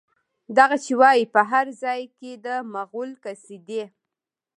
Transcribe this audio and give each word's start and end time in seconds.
دغه 0.57 0.77
چې 0.85 0.91
وايي، 0.99 1.25
په 1.33 1.41
هر 1.51 1.65
ځای 1.83 2.01
کې 2.17 2.31
د 2.45 2.47
مغول 2.73 3.11
قصيدې 3.23 3.83